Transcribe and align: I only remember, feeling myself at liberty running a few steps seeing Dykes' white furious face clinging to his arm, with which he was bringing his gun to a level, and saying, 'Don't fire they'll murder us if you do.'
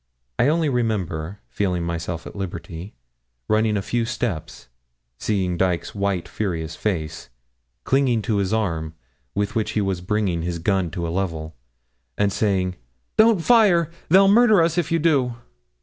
I 0.39 0.47
only 0.47 0.67
remember, 0.67 1.41
feeling 1.47 1.83
myself 1.83 2.25
at 2.25 2.35
liberty 2.35 2.95
running 3.47 3.77
a 3.77 3.83
few 3.83 4.03
steps 4.05 4.67
seeing 5.19 5.57
Dykes' 5.57 5.93
white 5.93 6.27
furious 6.27 6.75
face 6.75 7.29
clinging 7.83 8.23
to 8.23 8.37
his 8.37 8.51
arm, 8.51 8.95
with 9.35 9.53
which 9.53 9.73
he 9.73 9.81
was 9.81 10.01
bringing 10.01 10.41
his 10.41 10.57
gun 10.57 10.89
to 10.89 11.07
a 11.07 11.13
level, 11.13 11.55
and 12.17 12.33
saying, 12.33 12.77
'Don't 13.17 13.43
fire 13.43 13.91
they'll 14.09 14.27
murder 14.27 14.63
us 14.63 14.75
if 14.75 14.91
you 14.91 14.97
do.' 14.97 15.35